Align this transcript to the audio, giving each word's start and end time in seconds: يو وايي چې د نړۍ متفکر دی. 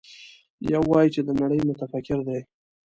يو 0.71 0.83
وايي 0.91 1.09
چې 1.15 1.21
د 1.27 1.29
نړۍ 1.41 1.59
متفکر 1.69 2.19
دی. 2.27 2.39